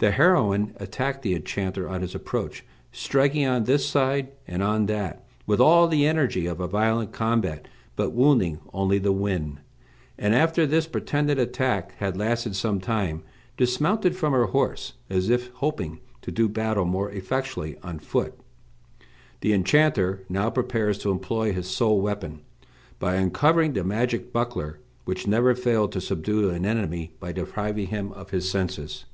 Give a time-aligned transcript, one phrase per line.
[0.00, 5.24] The heroine attacked the enchanter on his approach, striking on this side and on that,
[5.44, 7.66] with all the energy of a violent combat,
[7.96, 9.58] but wounding only the wind;
[10.16, 13.24] and after this pretended attack had lasted some time
[13.56, 18.34] dismounted from her horse, as if hoping to do battle more effectually on foot.
[19.40, 22.42] The enchanter now prepares to employ his sole weapon,
[23.00, 28.12] by uncovering the magic buckler which never failed to subdue an enemy by depriving him
[28.12, 29.04] of his senses.